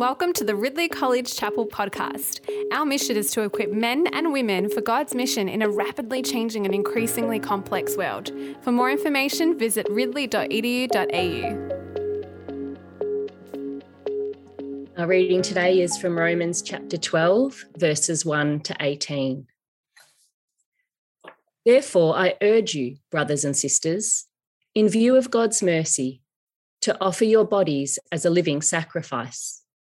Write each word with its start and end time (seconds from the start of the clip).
Welcome 0.00 0.32
to 0.32 0.44
the 0.44 0.56
Ridley 0.56 0.88
College 0.88 1.36
Chapel 1.36 1.66
podcast. 1.66 2.40
Our 2.72 2.86
mission 2.86 3.18
is 3.18 3.30
to 3.32 3.42
equip 3.42 3.70
men 3.70 4.06
and 4.14 4.32
women 4.32 4.70
for 4.70 4.80
God's 4.80 5.14
mission 5.14 5.46
in 5.46 5.60
a 5.60 5.68
rapidly 5.68 6.22
changing 6.22 6.64
and 6.64 6.74
increasingly 6.74 7.38
complex 7.38 7.98
world. 7.98 8.32
For 8.62 8.72
more 8.72 8.90
information, 8.90 9.58
visit 9.58 9.86
ridley.edu.au. 9.90 10.96
Our 14.96 15.06
reading 15.06 15.42
today 15.42 15.82
is 15.82 15.98
from 15.98 16.18
Romans 16.18 16.62
chapter 16.62 16.96
12, 16.96 17.66
verses 17.76 18.24
1 18.24 18.60
to 18.60 18.76
18. 18.80 19.46
Therefore, 21.66 22.16
I 22.16 22.36
urge 22.40 22.74
you, 22.74 22.96
brothers 23.10 23.44
and 23.44 23.54
sisters, 23.54 24.24
in 24.74 24.88
view 24.88 25.16
of 25.16 25.30
God's 25.30 25.62
mercy, 25.62 26.22
to 26.80 26.96
offer 27.02 27.26
your 27.26 27.44
bodies 27.44 27.98
as 28.10 28.24
a 28.24 28.30
living 28.30 28.62
sacrifice 28.62 29.59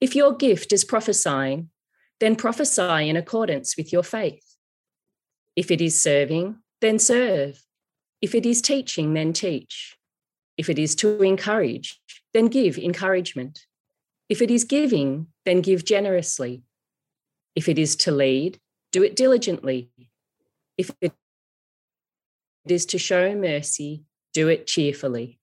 If 0.00 0.14
your 0.14 0.34
gift 0.34 0.72
is 0.72 0.84
prophesying, 0.84 1.70
then 2.20 2.36
prophesy 2.36 3.08
in 3.08 3.16
accordance 3.16 3.76
with 3.76 3.92
your 3.92 4.02
faith. 4.02 4.56
If 5.56 5.70
it 5.70 5.80
is 5.80 6.00
serving, 6.00 6.56
then 6.80 6.98
serve. 6.98 7.62
If 8.20 8.34
it 8.34 8.46
is 8.46 8.62
teaching, 8.62 9.14
then 9.14 9.32
teach. 9.32 9.96
If 10.56 10.68
it 10.68 10.78
is 10.78 10.94
to 10.96 11.22
encourage, 11.22 12.00
then 12.34 12.46
give 12.46 12.78
encouragement. 12.78 13.66
If 14.28 14.42
it 14.42 14.50
is 14.50 14.64
giving, 14.64 15.28
then 15.44 15.60
give 15.60 15.84
generously. 15.84 16.62
If 17.54 17.68
it 17.68 17.78
is 17.78 17.96
to 17.96 18.12
lead, 18.12 18.60
do 18.92 19.02
it 19.02 19.16
diligently. 19.16 19.90
If 20.76 20.90
it 21.00 21.12
is 22.66 22.86
to 22.86 22.98
show 22.98 23.34
mercy, 23.34 24.04
do 24.34 24.48
it 24.48 24.66
cheerfully. 24.66 25.40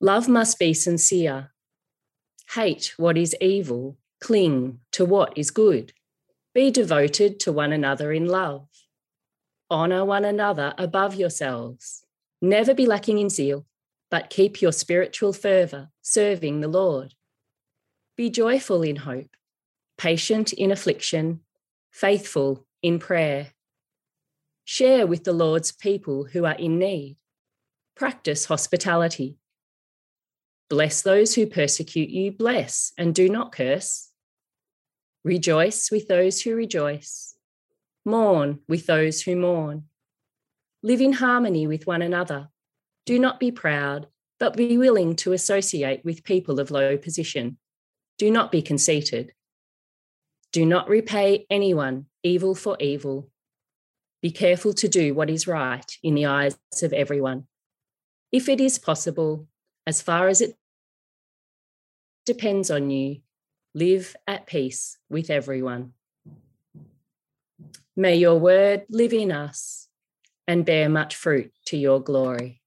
Love 0.00 0.28
must 0.28 0.58
be 0.58 0.74
sincere. 0.74 1.51
Hate 2.54 2.92
what 2.98 3.16
is 3.16 3.34
evil, 3.40 3.96
cling 4.20 4.80
to 4.92 5.06
what 5.06 5.36
is 5.38 5.50
good. 5.50 5.94
Be 6.54 6.70
devoted 6.70 7.40
to 7.40 7.52
one 7.52 7.72
another 7.72 8.12
in 8.12 8.26
love. 8.26 8.68
Honour 9.70 10.04
one 10.04 10.26
another 10.26 10.74
above 10.76 11.14
yourselves. 11.14 12.04
Never 12.42 12.74
be 12.74 12.84
lacking 12.84 13.18
in 13.18 13.30
zeal, 13.30 13.64
but 14.10 14.28
keep 14.28 14.60
your 14.60 14.72
spiritual 14.72 15.32
fervour, 15.32 15.88
serving 16.02 16.60
the 16.60 16.68
Lord. 16.68 17.14
Be 18.18 18.28
joyful 18.28 18.82
in 18.82 18.96
hope, 18.96 19.34
patient 19.96 20.52
in 20.52 20.70
affliction, 20.70 21.40
faithful 21.90 22.66
in 22.82 22.98
prayer. 22.98 23.52
Share 24.64 25.06
with 25.06 25.24
the 25.24 25.32
Lord's 25.32 25.72
people 25.72 26.24
who 26.24 26.44
are 26.44 26.56
in 26.56 26.78
need. 26.78 27.16
Practice 27.96 28.44
hospitality. 28.44 29.38
Bless 30.72 31.02
those 31.02 31.34
who 31.34 31.46
persecute 31.46 32.08
you, 32.08 32.32
bless 32.32 32.94
and 32.96 33.14
do 33.14 33.28
not 33.28 33.52
curse. 33.52 34.10
Rejoice 35.22 35.90
with 35.90 36.08
those 36.08 36.40
who 36.40 36.54
rejoice. 36.56 37.34
Mourn 38.06 38.60
with 38.66 38.86
those 38.86 39.20
who 39.20 39.36
mourn. 39.36 39.84
Live 40.82 41.02
in 41.02 41.12
harmony 41.12 41.66
with 41.66 41.86
one 41.86 42.00
another. 42.00 42.48
Do 43.04 43.18
not 43.18 43.38
be 43.38 43.52
proud, 43.52 44.06
but 44.40 44.56
be 44.56 44.78
willing 44.78 45.14
to 45.16 45.32
associate 45.32 46.06
with 46.06 46.24
people 46.24 46.58
of 46.58 46.70
low 46.70 46.96
position. 46.96 47.58
Do 48.16 48.30
not 48.30 48.50
be 48.50 48.62
conceited. 48.62 49.34
Do 50.52 50.64
not 50.64 50.88
repay 50.88 51.44
anyone 51.50 52.06
evil 52.22 52.54
for 52.54 52.78
evil. 52.80 53.28
Be 54.22 54.30
careful 54.30 54.72
to 54.72 54.88
do 54.88 55.12
what 55.12 55.28
is 55.28 55.46
right 55.46 55.98
in 56.02 56.14
the 56.14 56.24
eyes 56.24 56.56
of 56.82 56.94
everyone. 56.94 57.46
If 58.32 58.48
it 58.48 58.58
is 58.58 58.78
possible, 58.78 59.48
as 59.86 60.00
far 60.00 60.28
as 60.28 60.40
it 60.40 60.56
depends 62.24 62.70
on 62.70 62.90
you. 62.90 63.20
Live 63.74 64.16
at 64.26 64.46
peace 64.46 64.98
with 65.08 65.30
everyone. 65.30 65.92
May 67.96 68.16
your 68.16 68.38
word 68.38 68.84
live 68.88 69.12
in 69.12 69.32
us 69.32 69.88
and 70.46 70.64
bear 70.64 70.88
much 70.88 71.14
fruit 71.14 71.52
to 71.66 71.76
your 71.76 72.00
glory. 72.00 72.60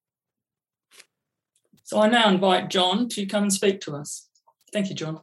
So 1.83 1.99
I 1.99 2.07
now 2.07 2.29
invite 2.29 2.69
John 2.69 3.09
to 3.09 3.25
come 3.25 3.43
and 3.43 3.53
speak 3.53 3.81
to 3.81 3.95
us. 3.95 4.27
Thank 4.73 4.89
you, 4.89 4.95
John. 4.95 5.21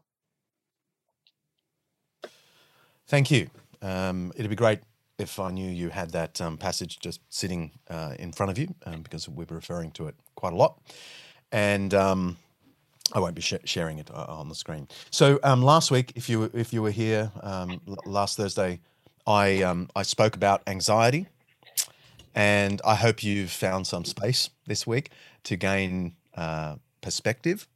Thank 3.09 3.31
you. 3.31 3.51
Um, 3.83 4.33
it'd 4.37 4.49
be 4.49 4.57
great 4.57 4.81
if 5.19 5.39
I 5.39 5.51
knew 5.51 5.71
you 5.71 5.89
had 5.89 6.11
that 6.11 6.41
um, 6.41 6.57
passage 6.57 6.99
just 6.99 7.21
sitting 7.29 7.73
uh, 7.91 8.15
in 8.19 8.33
front 8.33 8.51
of 8.51 8.59
you 8.59 8.75
um, 8.87 9.03
because 9.03 9.29
we're 9.29 9.47
referring 9.51 9.91
to 9.93 10.07
it 10.07 10.15
quite 10.37 10.53
a 10.53 10.57
lot. 10.57 10.81
And 11.51 11.93
um, 11.95 12.39
I 13.13 13.21
won't 13.21 13.35
be 13.35 13.43
sh- 13.43 13.55
sharing 13.65 13.99
it 13.99 14.11
uh, 14.11 14.25
on 14.29 14.49
the 14.49 14.55
screen. 14.55 14.89
So 15.11 15.39
um, 15.43 15.63
last 15.63 15.91
week, 15.91 16.13
if 16.15 16.29
you 16.29 16.51
if 16.55 16.73
you 16.73 16.83
were 16.83 16.91
here 16.91 17.31
um, 17.43 17.81
last 18.05 18.37
Thursday, 18.37 18.81
I 19.27 19.63
um, 19.63 19.89
I 19.95 20.03
spoke 20.03 20.35
about 20.35 20.63
anxiety, 20.67 21.29
and 22.35 22.81
I 22.85 22.95
hope 22.95 23.23
you've 23.23 23.51
found 23.51 23.87
some 23.87 24.05
space 24.05 24.51
this 24.67 24.87
week 24.87 25.11
to 25.45 25.57
gain 25.57 26.15
uh, 26.37 26.77
perspective 27.01 27.69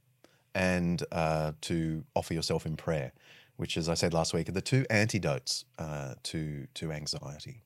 and 0.54 1.02
uh, 1.12 1.52
to 1.60 2.04
offer 2.14 2.32
yourself 2.32 2.64
in 2.64 2.76
prayer, 2.76 3.12
which, 3.56 3.76
as 3.76 3.88
I 3.88 3.94
said 3.94 4.14
last 4.14 4.32
week, 4.32 4.48
are 4.48 4.52
the 4.52 4.62
two 4.62 4.86
antidotes 4.88 5.64
uh, 5.78 6.14
to 6.24 6.66
to 6.74 6.92
anxiety. 6.92 7.62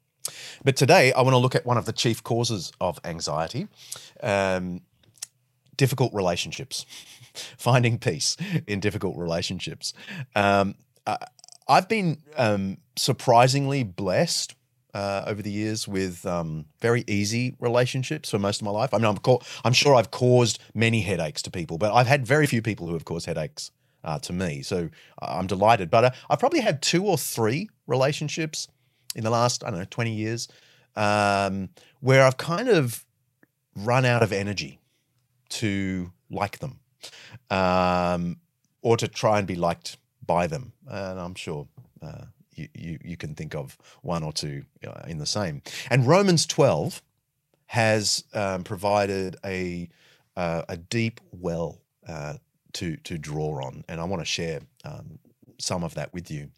But 0.65 0.77
today, 0.77 1.13
I 1.13 1.23
want 1.23 1.35
to 1.35 1.39
look 1.39 1.55
at 1.55 1.65
one 1.65 1.79
of 1.79 1.87
the 1.87 1.93
chief 1.93 2.23
causes 2.23 2.73
of 2.81 3.01
anxiety 3.05 3.69
um, 4.23 4.83
difficult 5.81 6.13
relationships, 6.13 6.85
finding 7.57 7.99
peace 7.99 8.37
in 8.67 8.81
difficult 8.81 9.17
relationships. 9.17 9.95
Um, 10.37 10.75
I, 11.07 11.17
I've 11.67 11.89
been 11.89 12.19
um, 12.37 12.77
surprisingly 12.97 13.83
blessed 13.83 14.55
uh, 14.93 15.25
over 15.27 15.41
the 15.41 15.51
years 15.51 15.89
with 15.89 16.27
um, 16.27 16.67
very 16.83 17.03
easy 17.07 17.57
relationships 17.61 18.31
for 18.31 18.39
most 18.39 18.61
of 18.61 18.67
my 18.67 18.73
life. 18.73 18.93
I 18.93 18.99
mean, 18.99 19.07
I'm, 19.07 19.39
I'm, 19.65 19.73
sure 19.73 19.95
I've 19.95 20.11
caused 20.11 20.59
many 20.75 21.01
headaches 21.01 21.41
to 21.43 21.51
people, 21.51 21.79
but 21.79 21.95
I've 21.95 22.09
had 22.09 22.27
very 22.27 22.47
few 22.47 22.61
people 22.61 22.87
who 22.87 22.93
have 22.93 23.07
caused 23.07 23.25
headaches 23.25 23.71
uh, 24.05 24.19
to 24.19 24.35
me. 24.35 24.61
So 24.61 24.91
I'm 25.23 25.47
delighted. 25.47 25.91
But 25.91 26.05
uh, 26.05 26.11
I've 26.29 26.41
probably 26.41 26.61
had 26.61 26.83
two 26.83 27.07
or 27.07 27.17
three 27.17 27.71
relationships 27.87 28.69
in 29.15 29.25
the 29.25 29.31
last, 29.31 29.65
I 29.65 29.71
don't 29.71 29.79
know, 29.79 29.87
20 29.89 30.13
years 30.13 30.47
um, 30.95 31.71
where 32.01 32.23
I've 32.23 32.37
kind 32.37 32.69
of 32.69 33.07
run 33.75 34.05
out 34.05 34.23
of 34.23 34.31
energy 34.31 34.80
to 35.51 36.13
like 36.31 36.59
them 36.59 36.81
um, 37.51 38.39
or 38.83 38.97
to 38.97 39.09
try 39.09 39.39
and 39.39 39.47
be 39.47 39.57
liked 39.57 39.97
by 40.25 40.47
them. 40.47 40.73
And 40.87 41.19
I'm 41.19 41.35
sure 41.35 41.69
uh, 42.03 42.25
you, 42.55 42.69
you, 42.75 42.99
you, 43.03 43.17
can 43.17 43.35
think 43.35 43.55
of 43.55 43.77
one 44.03 44.23
or 44.23 44.33
two 44.33 44.65
uh, 44.87 45.03
in 45.07 45.19
the 45.19 45.27
same. 45.27 45.63
And 45.91 46.07
Romans 46.07 46.47
12 46.47 47.03
has 47.67 48.25
um, 48.35 48.65
provided 48.65 49.37
a, 49.45 49.89
uh, 50.37 50.63
a 50.69 50.77
deep 50.77 51.21
well 51.33 51.81
uh, 52.09 52.35
to, 52.75 52.97
to 52.99 53.19
draw 53.19 53.65
on. 53.65 53.85
And 53.89 54.01
I 54.01 54.05
want 54.05 54.21
to 54.21 54.27
share 54.27 54.61
um, 54.85 55.19
some 55.59 55.85
of 55.85 55.95
that 55.95 56.13
with 56.13 56.31
you. 56.31 56.51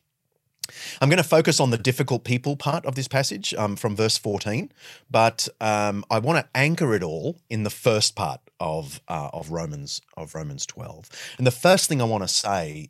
I'm 1.00 1.09
going 1.09 1.19
to 1.19 1.25
focus 1.25 1.61
on 1.61 1.70
the 1.70 1.79
difficult 1.79 2.25
people 2.25 2.56
part 2.56 2.85
of 2.87 2.94
this 2.94 3.09
passage 3.09 3.53
um, 3.55 3.76
from 3.76 3.97
verse 3.97 4.17
14, 4.17 4.70
but 5.11 5.49
um, 5.61 6.05
I 6.11 6.19
want 6.19 6.44
to 6.44 6.50
anchor 6.55 6.94
it 6.94 7.03
all 7.03 7.37
in 7.50 7.64
the 7.64 7.70
first 7.70 8.14
part 8.14 8.41
of 8.61 9.00
uh, 9.09 9.31
of 9.32 9.50
Romans 9.50 10.00
of 10.17 10.35
Romans 10.35 10.64
12. 10.67 11.11
And 11.38 11.47
the 11.47 11.50
first 11.50 11.88
thing 11.88 12.00
I 12.00 12.05
want 12.05 12.23
to 12.23 12.29
say 12.29 12.88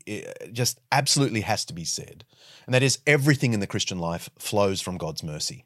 just 0.52 0.80
absolutely 0.90 1.42
has 1.42 1.64
to 1.66 1.72
be 1.72 1.84
said, 1.84 2.24
and 2.66 2.74
that 2.74 2.82
is 2.82 2.98
everything 3.06 3.54
in 3.54 3.60
the 3.60 3.66
Christian 3.66 3.98
life 3.98 4.28
flows 4.38 4.80
from 4.80 4.98
God's 4.98 5.22
mercy 5.22 5.64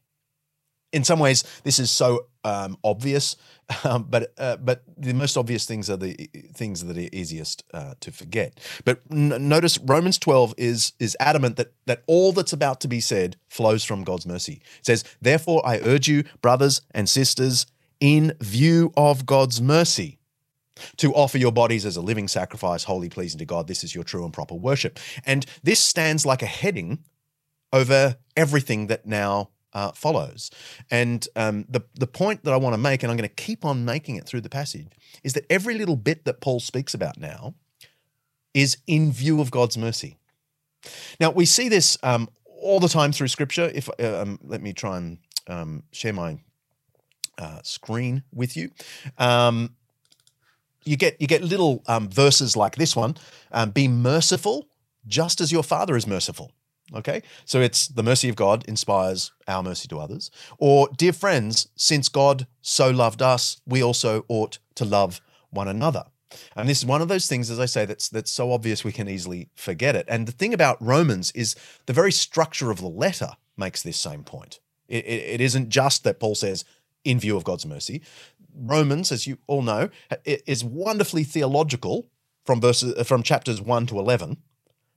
in 0.97 1.05
some 1.05 1.19
ways, 1.19 1.45
this 1.63 1.79
is 1.79 1.91
so 1.91 2.27
um, 2.43 2.79
obvious, 2.83 3.37
um, 3.85 4.07
but 4.09 4.33
uh, 4.39 4.57
but 4.57 4.83
the 4.97 5.13
most 5.13 5.37
obvious 5.37 5.67
things 5.67 5.91
are 5.91 5.97
the 5.99 6.15
things 6.55 6.85
that 6.85 6.97
are 6.97 7.09
easiest 7.13 7.65
uh, 7.75 7.95
to 8.01 8.11
forget. 8.11 8.59
But 8.85 9.03
n- 9.11 9.49
notice 9.49 9.79
Romans 9.79 10.19
twelve 10.19 10.55
is 10.57 10.95
is 10.99 11.17
adamant 11.21 11.57
that 11.57 11.75
that 11.85 12.03
all 12.07 12.33
that's 12.33 12.55
about 12.55 12.81
to 12.81 12.89
be 12.89 13.01
said 13.01 13.37
flows 13.49 13.85
from 13.85 14.05
God's 14.05 14.27
mercy. 14.27 14.63
It 14.79 14.87
says, 14.87 15.05
"Therefore, 15.21 15.61
I 15.67 15.81
urge 15.81 16.09
you, 16.09 16.25
brothers 16.41 16.81
and 16.93 17.09
sisters, 17.09 17.67
in 18.01 18.33
view 18.41 18.93
of 18.97 19.27
God's 19.27 19.61
mercy." 19.61 20.19
To 20.99 21.15
offer 21.15 21.39
your 21.39 21.53
bodies 21.53 21.87
as 21.87 21.97
a 21.97 22.03
living 22.03 22.29
sacrifice, 22.29 22.85
holy, 22.85 23.09
pleasing 23.09 23.39
to 23.39 23.47
God. 23.47 23.67
This 23.67 23.83
is 23.83 23.95
your 23.95 24.05
true 24.05 24.25
and 24.25 24.33
proper 24.33 24.55
worship. 24.55 24.99
And 25.25 25.47
this 25.63 25.81
stands 25.81 26.27
like 26.27 26.43
a 26.43 26.47
heading 26.47 26.99
over 27.73 28.17
everything 28.37 28.89
that 28.89 29.07
now 29.07 29.49
uh, 29.77 29.93
follows. 29.93 30.51
And 30.91 31.29
um, 31.37 31.67
the, 31.69 31.83
the 31.95 32.07
point 32.07 32.45
that 32.45 32.55
I 32.55 32.57
want 32.57 32.73
to 32.73 32.79
make, 32.79 33.03
and 33.03 33.13
I'm 33.13 33.19
going 33.19 33.29
to 33.29 33.35
keep 33.35 33.63
on 33.63 33.85
making 33.85 34.17
it 34.17 34.25
through 34.25 34.41
the 34.41 34.49
passage, 34.49 34.89
is 35.23 35.35
that 35.35 35.45
every 35.51 35.75
little 35.75 35.97
bit 35.97 36.25
that 36.25 36.41
Paul 36.41 36.61
speaks 36.61 36.95
about 36.95 37.19
now 37.19 37.55
is 38.55 38.79
in 38.87 39.13
view 39.13 39.43
of 39.43 39.51
God's 39.51 39.77
mercy. 39.77 40.17
Now, 41.21 41.31
we 41.31 41.45
see 41.45 41.69
this 41.69 41.99
um, 42.03 42.31
all 42.47 42.81
the 42.81 42.89
time 42.89 43.13
through 43.13 43.29
Scripture. 43.29 43.71
If 43.75 43.91
uh, 44.01 44.23
um, 44.23 44.39
Let 44.43 44.63
me 44.63 44.73
try 44.73 44.97
and 44.97 45.19
um, 45.47 45.83
share 45.93 46.15
my 46.15 46.39
uh, 47.37 47.61
screen 47.63 48.23
with 48.33 48.57
you. 48.57 48.71
Um, 49.19 49.77
you 50.85 50.97
get 50.97 51.21
you 51.21 51.27
get 51.27 51.43
little 51.43 51.83
um, 51.87 52.09
verses 52.09 52.57
like 52.57 52.77
this 52.77 52.97
one: 52.97 53.17
"Be 53.75 53.89
merciful, 53.89 54.69
just 55.07 55.41
as 55.41 55.51
your 55.51 55.65
Father 55.65 55.97
is 55.97 56.07
merciful." 56.07 56.53
Okay, 56.95 57.23
so 57.45 57.61
it's 57.61 57.89
the 57.89 58.03
mercy 58.05 58.29
of 58.29 58.37
God 58.37 58.65
inspires 58.69 59.33
our 59.49 59.63
mercy 59.63 59.89
to 59.89 59.99
others. 59.99 60.31
Or, 60.59 60.89
dear 60.97 61.13
friends, 61.13 61.69
since 61.75 62.09
God 62.09 62.47
so 62.63 62.91
loved 62.91 63.21
us, 63.21 63.61
we 63.67 63.83
also 63.83 64.25
ought 64.29 64.61
to 64.77 64.85
love 64.85 65.21
one 65.51 65.67
another. 65.67 66.05
And 66.55 66.69
this 66.69 66.79
is 66.79 66.87
one 66.87 67.03
of 67.03 67.09
those 67.09 67.27
things, 67.27 67.51
as 67.51 67.59
I 67.59 67.67
say, 67.67 67.87
that's 67.87 68.09
that's 68.09 68.31
so 68.31 68.53
obvious 68.53 68.85
we 68.85 68.93
can 68.93 69.09
easily 69.09 69.49
forget 69.57 69.97
it. 69.97 70.07
And 70.09 70.29
the 70.29 70.33
thing 70.33 70.55
about 70.55 70.77
Romans 70.81 71.33
is 71.33 71.57
the 71.87 71.93
very 71.93 72.13
structure 72.13 72.71
of 72.71 72.81
the 72.81 72.89
letter 72.89 73.31
makes 73.57 73.83
this 73.83 73.97
same 73.97 74.23
point. 74.23 74.61
It, 74.87 75.05
it, 75.07 75.23
it 75.35 75.41
isn't 75.41 75.71
just 75.71 76.05
that 76.05 76.21
Paul 76.21 76.37
says, 76.37 76.65
in 77.05 77.19
view 77.19 77.37
of 77.37 77.45
God's 77.45 77.67
mercy. 77.67 78.03
Romans, 78.55 79.11
as 79.11 79.27
you 79.27 79.39
all 79.49 79.63
know, 79.63 79.91
is 80.25 80.63
wonderfully 80.63 81.25
theological 81.25 82.09
from 82.45 82.61
verses 82.61 83.07
from 83.09 83.23
chapters 83.25 83.61
one 83.61 83.87
to 83.87 83.99
eleven. 83.99 84.37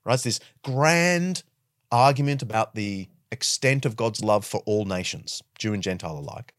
Right, 0.05 0.13
it's 0.13 0.23
this 0.23 0.39
grand 0.63 1.43
argument 1.91 2.41
about 2.41 2.75
the 2.75 3.07
extent 3.31 3.85
of 3.85 3.95
God's 3.95 4.23
love 4.23 4.45
for 4.45 4.61
all 4.65 4.85
nations, 4.85 5.43
Jew 5.57 5.73
and 5.73 5.83
Gentile 5.83 6.17
alike. 6.17 6.53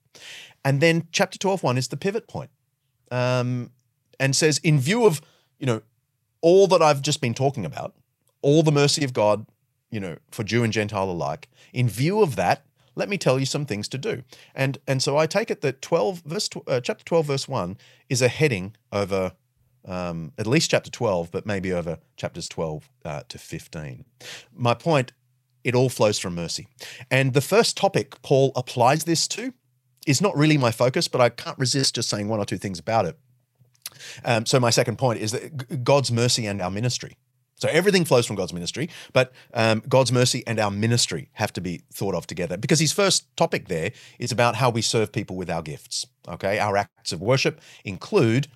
And 0.64 0.80
then 0.80 1.08
chapter 1.12 1.38
12, 1.38 1.62
1 1.62 1.78
is 1.78 1.88
the 1.88 1.96
pivot 1.96 2.28
point, 2.28 2.50
um, 3.10 3.70
and 4.18 4.36
says, 4.36 4.58
in 4.58 4.78
view 4.78 5.06
of, 5.06 5.20
you 5.58 5.66
know, 5.66 5.82
all 6.42 6.66
that 6.68 6.82
I've 6.82 7.02
just 7.02 7.20
been 7.20 7.34
talking 7.34 7.64
about, 7.64 7.94
all 8.42 8.62
the 8.62 8.72
mercy 8.72 9.04
of 9.04 9.12
God, 9.12 9.46
you 9.90 10.00
know, 10.00 10.16
for 10.30 10.44
Jew 10.44 10.62
and 10.62 10.72
Gentile 10.72 11.10
alike, 11.10 11.48
in 11.72 11.88
view 11.88 12.22
of 12.22 12.36
that, 12.36 12.64
let 12.94 13.08
me 13.08 13.18
tell 13.18 13.38
you 13.38 13.46
some 13.46 13.66
things 13.66 13.88
to 13.88 13.98
do. 13.98 14.24
And 14.54 14.78
and 14.86 15.02
so 15.02 15.16
I 15.16 15.26
take 15.26 15.50
it 15.50 15.60
that 15.62 15.80
12 15.80 16.22
verse 16.26 16.50
uh, 16.66 16.80
chapter 16.80 17.04
12 17.04 17.26
verse 17.26 17.48
1 17.48 17.78
is 18.08 18.20
a 18.20 18.28
heading 18.28 18.74
over 18.92 19.32
um, 19.86 20.32
at 20.36 20.46
least 20.46 20.70
chapter 20.70 20.90
12, 20.90 21.30
but 21.30 21.46
maybe 21.46 21.72
over 21.72 21.98
chapters 22.16 22.48
12 22.48 22.90
uh, 23.04 23.22
to 23.28 23.38
15. 23.38 24.04
My 24.54 24.74
point 24.74 25.12
it 25.64 25.74
all 25.74 25.88
flows 25.88 26.18
from 26.18 26.34
mercy. 26.34 26.68
And 27.10 27.34
the 27.34 27.40
first 27.40 27.76
topic 27.76 28.20
Paul 28.22 28.52
applies 28.56 29.04
this 29.04 29.28
to 29.28 29.52
is 30.06 30.20
not 30.20 30.36
really 30.36 30.56
my 30.56 30.70
focus, 30.70 31.08
but 31.08 31.20
I 31.20 31.28
can't 31.28 31.58
resist 31.58 31.94
just 31.94 32.08
saying 32.08 32.28
one 32.28 32.40
or 32.40 32.44
two 32.44 32.58
things 32.58 32.78
about 32.78 33.06
it. 33.06 33.18
Um, 34.24 34.46
so, 34.46 34.58
my 34.58 34.70
second 34.70 34.96
point 34.96 35.20
is 35.20 35.32
that 35.32 35.84
God's 35.84 36.10
mercy 36.10 36.46
and 36.46 36.62
our 36.62 36.70
ministry. 36.70 37.16
So, 37.56 37.68
everything 37.68 38.06
flows 38.06 38.26
from 38.26 38.36
God's 38.36 38.54
ministry, 38.54 38.88
but 39.12 39.32
um, 39.52 39.82
God's 39.88 40.10
mercy 40.10 40.42
and 40.46 40.58
our 40.58 40.70
ministry 40.70 41.28
have 41.34 41.52
to 41.52 41.60
be 41.60 41.82
thought 41.92 42.14
of 42.14 42.26
together 42.26 42.56
because 42.56 42.80
his 42.80 42.92
first 42.92 43.36
topic 43.36 43.68
there 43.68 43.92
is 44.18 44.32
about 44.32 44.56
how 44.56 44.70
we 44.70 44.80
serve 44.80 45.12
people 45.12 45.36
with 45.36 45.50
our 45.50 45.62
gifts. 45.62 46.06
Okay. 46.26 46.58
Our 46.58 46.76
acts 46.78 47.12
of 47.12 47.20
worship 47.20 47.60
include, 47.84 48.48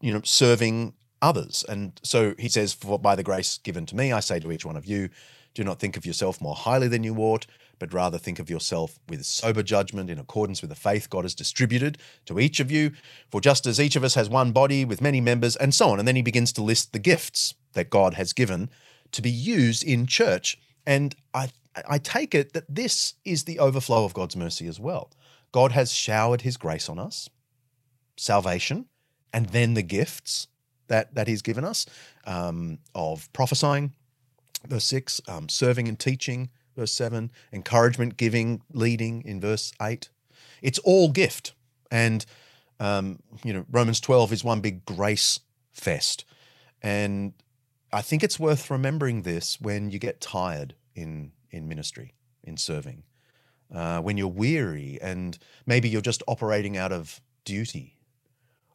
you 0.00 0.12
know, 0.12 0.20
serving 0.24 0.94
others. 1.22 1.64
And 1.68 1.98
so 2.02 2.34
he 2.38 2.48
says, 2.48 2.72
For 2.72 2.98
by 2.98 3.16
the 3.16 3.22
grace 3.22 3.58
given 3.58 3.86
to 3.86 3.96
me, 3.96 4.12
I 4.12 4.20
say 4.20 4.40
to 4.40 4.52
each 4.52 4.64
one 4.64 4.76
of 4.76 4.84
you, 4.84 5.08
do 5.54 5.64
not 5.64 5.78
think 5.78 5.96
of 5.96 6.06
yourself 6.06 6.40
more 6.40 6.54
highly 6.54 6.88
than 6.88 7.04
you 7.04 7.16
ought, 7.16 7.46
but 7.78 7.92
rather 7.92 8.18
think 8.18 8.38
of 8.38 8.50
yourself 8.50 8.98
with 9.08 9.24
sober 9.24 9.62
judgment 9.62 10.10
in 10.10 10.18
accordance 10.18 10.60
with 10.60 10.70
the 10.70 10.76
faith 10.76 11.10
God 11.10 11.24
has 11.24 11.34
distributed 11.34 11.98
to 12.26 12.38
each 12.38 12.60
of 12.60 12.70
you. 12.70 12.92
For 13.30 13.40
just 13.40 13.66
as 13.66 13.80
each 13.80 13.96
of 13.96 14.04
us 14.04 14.14
has 14.14 14.28
one 14.28 14.52
body 14.52 14.84
with 14.84 15.00
many 15.00 15.20
members, 15.20 15.56
and 15.56 15.74
so 15.74 15.90
on. 15.90 15.98
And 15.98 16.06
then 16.06 16.16
he 16.16 16.22
begins 16.22 16.52
to 16.52 16.62
list 16.62 16.92
the 16.92 16.98
gifts 16.98 17.54
that 17.72 17.90
God 17.90 18.14
has 18.14 18.32
given 18.32 18.70
to 19.12 19.22
be 19.22 19.30
used 19.30 19.82
in 19.82 20.06
church. 20.06 20.58
And 20.86 21.14
I, 21.34 21.50
I 21.88 21.98
take 21.98 22.34
it 22.34 22.52
that 22.52 22.64
this 22.68 23.14
is 23.24 23.44
the 23.44 23.58
overflow 23.58 24.04
of 24.04 24.14
God's 24.14 24.36
mercy 24.36 24.66
as 24.66 24.78
well. 24.78 25.10
God 25.52 25.72
has 25.72 25.92
showered 25.92 26.42
his 26.42 26.56
grace 26.56 26.88
on 26.88 26.98
us, 26.98 27.28
salvation, 28.16 28.86
and 29.32 29.46
then 29.46 29.74
the 29.74 29.82
gifts 29.82 30.48
that, 30.88 31.14
that 31.14 31.28
he's 31.28 31.42
given 31.42 31.64
us 31.64 31.86
um, 32.24 32.78
of 32.94 33.32
prophesying, 33.32 33.94
verse 34.66 34.84
6, 34.84 35.20
um, 35.28 35.48
serving 35.48 35.88
and 35.88 35.98
teaching, 35.98 36.50
verse 36.76 36.92
7, 36.92 37.30
encouragement, 37.52 38.16
giving, 38.16 38.62
leading 38.72 39.22
in 39.22 39.40
verse 39.40 39.72
8. 39.80 40.08
It's 40.62 40.78
all 40.80 41.10
gift. 41.10 41.54
And, 41.90 42.24
um, 42.78 43.20
you 43.44 43.52
know, 43.52 43.64
Romans 43.70 44.00
12 44.00 44.32
is 44.32 44.44
one 44.44 44.60
big 44.60 44.84
grace 44.84 45.40
fest. 45.72 46.24
And 46.82 47.34
I 47.92 48.02
think 48.02 48.22
it's 48.22 48.38
worth 48.38 48.70
remembering 48.70 49.22
this 49.22 49.60
when 49.60 49.90
you 49.90 49.98
get 49.98 50.20
tired 50.20 50.74
in, 50.94 51.32
in 51.50 51.68
ministry, 51.68 52.14
in 52.44 52.56
serving, 52.56 53.02
uh, 53.74 54.00
when 54.00 54.16
you're 54.16 54.28
weary 54.28 54.98
and 55.00 55.38
maybe 55.66 55.88
you're 55.88 56.00
just 56.00 56.22
operating 56.26 56.76
out 56.76 56.92
of 56.92 57.20
duty, 57.44 57.96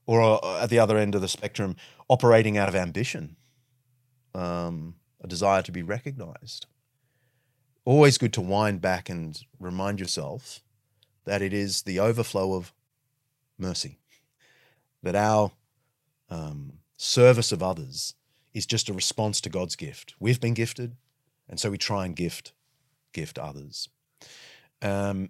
or 0.05 0.43
uh, 0.43 0.61
at 0.61 0.69
the 0.69 0.79
other 0.79 0.97
end 0.97 1.15
of 1.15 1.21
the 1.21 1.27
spectrum, 1.27 1.75
operating 2.09 2.57
out 2.57 2.69
of 2.69 2.75
ambition. 2.75 3.35
Um, 4.33 4.95
a 5.25 5.27
desire 5.27 5.61
to 5.63 5.71
be 5.71 5.83
recognized. 5.83 6.67
Always 7.83 8.17
good 8.17 8.33
to 8.33 8.41
wind 8.41 8.79
back 8.79 9.09
and 9.09 9.39
remind 9.59 9.99
yourself 9.99 10.61
that 11.25 11.41
it 11.41 11.51
is 11.51 11.81
the 11.81 11.99
overflow 11.99 12.53
of 12.53 12.73
mercy, 13.57 13.99
that 15.03 15.15
our 15.15 15.51
um, 16.29 16.73
service 16.95 17.51
of 17.51 17.61
others 17.61 18.13
is 18.53 18.65
just 18.65 18.87
a 18.87 18.93
response 18.93 19.41
to 19.41 19.49
God's 19.49 19.75
gift. 19.75 20.15
We've 20.19 20.39
been 20.39 20.53
gifted, 20.53 20.95
and 21.49 21.59
so 21.59 21.69
we 21.69 21.77
try 21.77 22.05
and 22.05 22.15
gift 22.15 22.53
gift 23.11 23.39
others. 23.39 23.89
Um, 24.81 25.29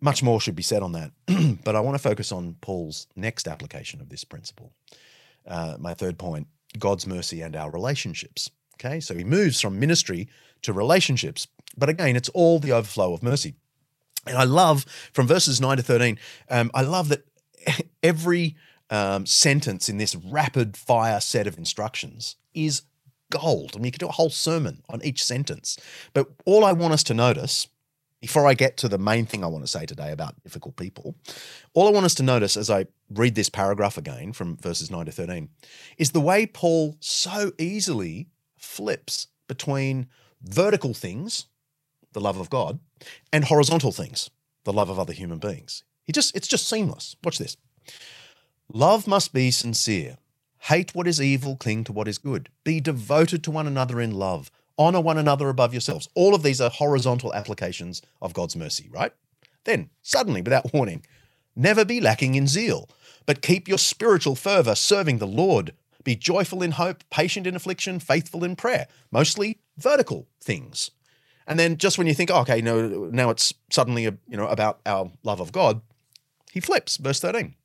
much 0.00 0.22
more 0.22 0.40
should 0.40 0.56
be 0.56 0.62
said 0.62 0.82
on 0.82 0.92
that, 0.92 1.12
but 1.64 1.76
I 1.76 1.80
want 1.80 1.96
to 1.96 2.02
focus 2.02 2.32
on 2.32 2.56
Paul's 2.60 3.06
next 3.16 3.48
application 3.48 4.00
of 4.00 4.08
this 4.08 4.24
principle. 4.24 4.72
Uh, 5.46 5.76
my 5.78 5.94
third 5.94 6.18
point 6.18 6.48
God's 6.78 7.06
mercy 7.06 7.40
and 7.40 7.56
our 7.56 7.70
relationships. 7.70 8.50
Okay, 8.78 9.00
so 9.00 9.14
he 9.14 9.24
moves 9.24 9.60
from 9.60 9.78
ministry 9.78 10.28
to 10.62 10.72
relationships. 10.72 11.48
But 11.76 11.88
again, 11.88 12.16
it's 12.16 12.28
all 12.30 12.58
the 12.58 12.72
overflow 12.72 13.12
of 13.14 13.22
mercy. 13.22 13.54
And 14.26 14.36
I 14.36 14.44
love 14.44 14.84
from 15.12 15.26
verses 15.26 15.60
9 15.60 15.76
to 15.76 15.82
13, 15.82 16.18
um, 16.50 16.70
I 16.74 16.82
love 16.82 17.08
that 17.08 17.24
every 18.02 18.56
um, 18.90 19.26
sentence 19.26 19.88
in 19.88 19.98
this 19.98 20.14
rapid 20.14 20.76
fire 20.76 21.20
set 21.20 21.46
of 21.46 21.58
instructions 21.58 22.36
is 22.54 22.82
gold. 23.30 23.72
I 23.74 23.78
mean, 23.78 23.86
you 23.86 23.92
could 23.92 24.00
do 24.00 24.08
a 24.08 24.12
whole 24.12 24.30
sermon 24.30 24.82
on 24.88 25.02
each 25.04 25.24
sentence. 25.24 25.78
But 26.12 26.28
all 26.44 26.64
I 26.64 26.72
want 26.72 26.94
us 26.94 27.02
to 27.04 27.14
notice, 27.14 27.68
before 28.20 28.46
I 28.46 28.54
get 28.54 28.76
to 28.78 28.88
the 28.88 28.98
main 28.98 29.26
thing 29.26 29.44
I 29.44 29.48
want 29.48 29.64
to 29.64 29.70
say 29.70 29.86
today 29.86 30.12
about 30.12 30.42
difficult 30.42 30.76
people, 30.76 31.16
all 31.74 31.88
I 31.88 31.90
want 31.90 32.06
us 32.06 32.14
to 32.16 32.22
notice 32.22 32.56
as 32.56 32.70
I 32.70 32.86
read 33.10 33.34
this 33.34 33.48
paragraph 33.48 33.98
again 33.98 34.32
from 34.32 34.56
verses 34.56 34.90
9 34.90 35.06
to 35.06 35.12
13 35.12 35.48
is 35.98 36.12
the 36.12 36.20
way 36.20 36.46
Paul 36.46 36.96
so 37.00 37.52
easily 37.58 38.28
flips 38.66 39.28
between 39.48 40.08
vertical 40.42 40.92
things, 40.92 41.46
the 42.12 42.20
love 42.20 42.38
of 42.38 42.50
God, 42.50 42.78
and 43.32 43.44
horizontal 43.44 43.92
things, 43.92 44.30
the 44.64 44.72
love 44.72 44.90
of 44.90 44.98
other 44.98 45.12
human 45.12 45.38
beings. 45.38 45.84
He 46.04 46.12
just 46.12 46.36
it's 46.36 46.48
just 46.48 46.68
seamless. 46.68 47.16
Watch 47.24 47.38
this. 47.38 47.56
Love 48.72 49.06
must 49.06 49.32
be 49.32 49.50
sincere. 49.50 50.18
Hate 50.58 50.94
what 50.94 51.06
is 51.06 51.20
evil, 51.20 51.56
cling 51.56 51.84
to 51.84 51.92
what 51.92 52.08
is 52.08 52.18
good. 52.18 52.48
Be 52.64 52.80
devoted 52.80 53.44
to 53.44 53.50
one 53.50 53.66
another 53.66 54.00
in 54.00 54.12
love. 54.12 54.50
Honor 54.78 55.00
one 55.00 55.16
another 55.16 55.48
above 55.48 55.72
yourselves. 55.72 56.08
All 56.14 56.34
of 56.34 56.42
these 56.42 56.60
are 56.60 56.70
horizontal 56.70 57.32
applications 57.32 58.02
of 58.20 58.34
God's 58.34 58.56
mercy, 58.56 58.88
right? 58.90 59.12
Then, 59.64 59.90
suddenly, 60.02 60.42
without 60.42 60.72
warning, 60.74 61.04
never 61.54 61.84
be 61.84 62.00
lacking 62.00 62.34
in 62.34 62.46
zeal, 62.46 62.88
but 63.24 63.42
keep 63.42 63.68
your 63.68 63.78
spiritual 63.78 64.34
fervor 64.34 64.74
serving 64.74 65.18
the 65.18 65.26
Lord. 65.26 65.72
Be 66.06 66.14
joyful 66.14 66.62
in 66.62 66.70
hope, 66.70 67.02
patient 67.10 67.48
in 67.48 67.56
affliction, 67.56 67.98
faithful 67.98 68.44
in 68.44 68.54
prayer. 68.54 68.86
Mostly 69.10 69.58
vertical 69.76 70.28
things. 70.40 70.92
And 71.48 71.58
then 71.58 71.78
just 71.78 71.98
when 71.98 72.06
you 72.06 72.14
think, 72.14 72.30
oh, 72.30 72.42
okay, 72.42 72.60
no, 72.60 73.08
now 73.10 73.28
it's 73.30 73.52
suddenly 73.70 74.04
you 74.04 74.16
know 74.28 74.46
about 74.46 74.78
our 74.86 75.10
love 75.24 75.40
of 75.40 75.50
God, 75.50 75.80
he 76.52 76.60
flips, 76.60 76.96
verse 76.96 77.18
13. 77.18 77.56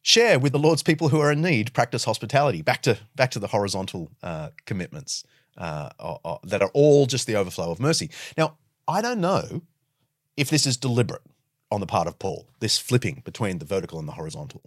Share 0.00 0.38
with 0.38 0.52
the 0.52 0.60
Lord's 0.60 0.84
people 0.84 1.08
who 1.08 1.18
are 1.18 1.32
in 1.32 1.42
need. 1.42 1.72
Practice 1.72 2.04
hospitality. 2.04 2.62
Back 2.62 2.82
to 2.82 2.98
back 3.16 3.32
to 3.32 3.40
the 3.40 3.48
horizontal 3.48 4.12
uh, 4.22 4.50
commitments 4.64 5.24
uh, 5.58 5.88
that 6.44 6.62
are 6.62 6.70
all 6.72 7.06
just 7.06 7.26
the 7.26 7.34
overflow 7.34 7.72
of 7.72 7.80
mercy. 7.80 8.10
Now, 8.38 8.58
I 8.86 9.02
don't 9.02 9.20
know 9.20 9.62
if 10.36 10.50
this 10.50 10.66
is 10.66 10.76
deliberate 10.76 11.22
on 11.72 11.80
the 11.80 11.86
part 11.86 12.06
of 12.06 12.20
Paul, 12.20 12.46
this 12.60 12.78
flipping 12.78 13.22
between 13.24 13.58
the 13.58 13.64
vertical 13.64 13.98
and 13.98 14.06
the 14.06 14.12
horizontal, 14.12 14.62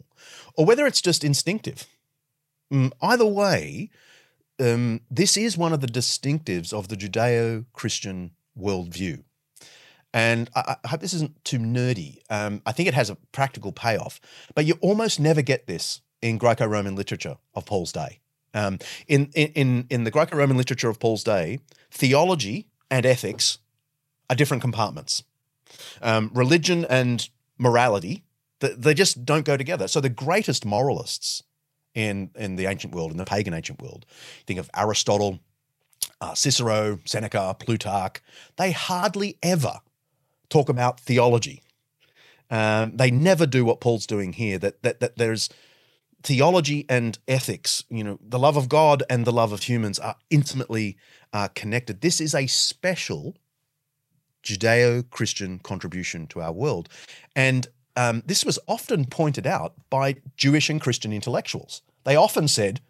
or 0.56 0.65
whether 0.65 0.86
it's 0.86 1.01
just 1.01 1.24
instinctive. 1.24 1.88
Mm, 2.72 2.91
either 3.01 3.25
way, 3.25 3.89
um, 4.60 5.01
this 5.10 5.38
is 5.38 5.57
one 5.57 5.74
of 5.74 5.81
the 5.81 5.88
distinctives 5.88 6.74
of 6.74 6.88
the 6.88 6.95
Judeo 6.95 7.65
Christian 7.74 8.31
worldview. 8.57 9.24
And 10.13 10.50
I, 10.55 10.77
I, 10.84 10.88
hope 10.88 11.01
this 11.01 11.13
isn't 11.13 11.43
too 11.43 11.60
nerdy. 11.60 12.19
Um, 12.29 12.62
I 12.65 12.72
think 12.72 12.88
it 12.88 12.93
has 12.93 13.10
a 13.10 13.17
practical 13.34 13.74
payoff, 13.74 14.22
but 14.55 14.65
you 14.65 14.75
almost 14.81 15.19
never 15.19 15.41
get 15.41 15.67
this 15.67 16.01
in 16.22 16.38
Greco 16.38 16.65
Roman 16.65 16.95
literature 16.95 17.36
of 17.53 17.65
Paul's 17.65 17.91
day. 17.91 18.19
Um, 18.53 18.79
in, 19.07 19.29
in, 19.36 19.86
in 19.89 20.05
the 20.05 20.12
Greco 20.12 20.38
Roman 20.38 20.55
literature 20.55 20.89
of 20.89 21.00
Paul's 21.00 21.25
day, 21.25 21.60
theology 21.91 22.67
and 22.89 23.05
ethics 23.05 23.60
are 24.29 24.36
different 24.36 24.62
compartments. 24.62 25.24
Um, 26.01 26.31
religion 26.34 26.86
and 26.86 27.27
morality, 27.57 28.24
they 28.60 28.93
just 28.93 29.25
don't 29.25 29.43
go 29.43 29.57
together. 29.57 29.89
So 29.89 30.00
the 30.00 30.10
greatest 30.10 30.65
moralists 30.65 31.43
in, 31.95 32.29
in 32.35 32.57
the 32.57 32.67
ancient 32.67 32.93
world, 32.93 33.11
in 33.11 33.17
the 33.17 33.25
pagan 33.25 33.53
ancient 33.53 33.81
world, 33.81 34.05
think 34.45 34.59
of 34.59 34.69
Aristotle, 34.75 35.39
uh, 36.21 36.35
Cicero, 36.35 36.99
Seneca, 37.05 37.55
Plutarch, 37.57 38.21
they 38.57 38.71
hardly 38.71 39.37
ever 39.41 39.79
talk 40.49 40.69
about 40.69 40.99
theology. 40.99 41.63
Um, 42.51 42.95
they 42.97 43.09
never 43.09 43.47
do 43.47 43.65
what 43.65 43.81
Paul's 43.81 44.05
doing 44.05 44.33
here. 44.33 44.59
That 44.59 44.83
that 44.83 44.99
that 44.99 45.17
there's 45.17 45.49
theology 46.21 46.85
and 46.87 47.17
ethics. 47.27 47.83
You 47.89 48.03
know, 48.03 48.19
the 48.21 48.37
love 48.37 48.57
of 48.57 48.69
God 48.69 49.01
and 49.09 49.25
the 49.25 49.31
love 49.31 49.51
of 49.51 49.63
humans 49.63 49.97
are 49.97 50.15
intimately 50.29 50.97
uh, 51.33 51.47
connected. 51.55 52.01
This 52.01 52.21
is 52.21 52.35
a 52.35 52.45
special 52.45 53.35
Judeo-Christian 54.43 55.59
contribution 55.59 56.27
to 56.27 56.41
our 56.41 56.51
world, 56.51 56.87
and 57.35 57.67
um, 57.95 58.23
this 58.25 58.45
was 58.45 58.59
often 58.67 59.05
pointed 59.05 59.47
out 59.47 59.73
by 59.89 60.17
Jewish 60.35 60.69
and 60.69 60.81
Christian 60.81 61.13
intellectuals. 61.13 61.81
They 62.03 62.15
often 62.15 62.47
said, 62.47 62.81